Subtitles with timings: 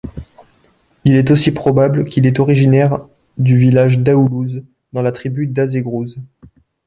[1.03, 3.05] Il est aussi probable qu'il est originaire
[3.37, 6.19] du village d'Aoulouz dans la tribu d'Azegrouz.